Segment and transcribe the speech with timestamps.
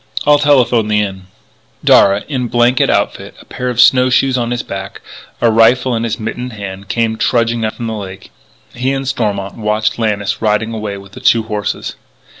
[0.25, 1.27] I'll telephone the Inn."
[1.85, 4.99] Darragh, in blanket outfit, a pair of snow shoes on his back,
[5.39, 8.31] a rifle in his mittened hand, came trudging up from the lake.
[8.73, 11.95] He and Stormont watched Lannis riding away with the two horses.